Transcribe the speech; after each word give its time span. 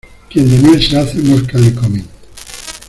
Quien 0.31 0.45
de 0.49 0.57
miel 0.67 0.81
se 0.81 0.97
hace, 0.97 1.19
moscas 1.19 1.59
le 1.61 1.73
comen. 1.75 2.07